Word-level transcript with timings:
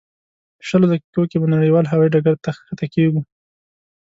شلو 0.67 0.85
دقیقو 0.91 1.23
کې 1.29 1.37
به 1.41 1.47
نړیوال 1.55 1.85
هوایي 1.87 2.09
ډګر 2.13 2.35
ته 2.43 2.49
ښکته 2.57 2.85
کېږو. 2.93 3.21